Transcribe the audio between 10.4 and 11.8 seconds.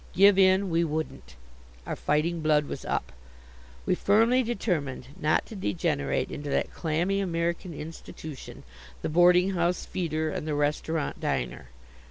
the restaurant diner.